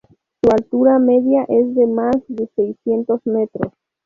Su 0.43 0.49
altura 0.49 0.97
media 0.97 1.43
es 1.47 1.75
de 1.75 1.85
más 1.85 2.15
de 2.27 2.49
seiscientos 2.55 3.19
metros. 3.25 3.71